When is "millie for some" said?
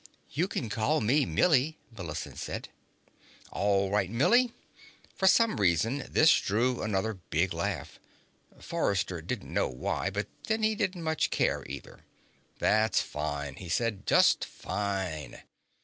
4.09-5.57